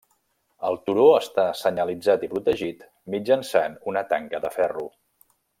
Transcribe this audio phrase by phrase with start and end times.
[0.69, 2.83] El turó està senyalitzat i protegit
[3.17, 4.91] mitjançant una tanca de ferro.